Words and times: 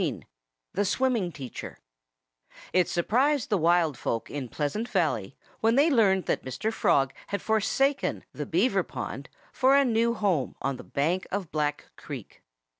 XIX 0.01 0.17
THE 0.73 0.85
SWIMMING 0.85 1.31
TEACHER 1.31 1.77
It 2.73 2.89
surprised 2.89 3.51
the 3.51 3.57
wild 3.59 3.99
folk 3.99 4.31
in 4.31 4.49
Pleasant 4.49 4.89
Valley 4.89 5.37
when 5.59 5.75
they 5.75 5.91
learned 5.91 6.25
that 6.25 6.43
Mr. 6.43 6.73
Frog 6.73 7.13
had 7.27 7.39
forsaken 7.39 8.23
the 8.33 8.47
Beaver 8.47 8.81
pond 8.81 9.29
for 9.53 9.77
a 9.77 9.85
new 9.85 10.15
home 10.15 10.55
on 10.59 10.77
the 10.77 10.83
bank 10.83 11.27
of 11.31 11.51
Black 11.51 11.91
Creek. 11.97 12.41